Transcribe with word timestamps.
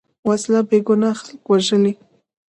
وسله 0.27 0.59
بېګناه 0.69 1.17
خلک 1.21 1.43
وژلي 1.47 1.93